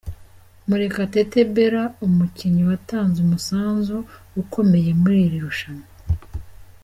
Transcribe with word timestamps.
Murekatetet 0.67 1.47
Bella 1.55 1.83
umukinnyi 2.05 2.63
watanze 2.69 3.17
umusanzu 3.25 3.97
ukomeye 4.41 4.89
muri 5.01 5.15
iri 5.25 5.37
rushanwa. 5.45 5.85